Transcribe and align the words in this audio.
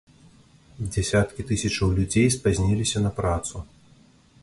Дзясяткі 0.93 1.45
тысячаў 1.51 1.93
людзей 1.99 2.27
спазніліся 2.39 2.97
на 3.07 3.15
працу. 3.21 3.67